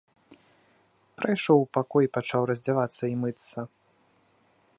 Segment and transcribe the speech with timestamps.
[1.19, 3.59] Прайшоў у пакой і пачаў раздзявацца і мыцца.